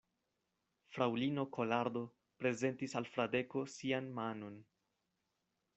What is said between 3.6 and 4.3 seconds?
sian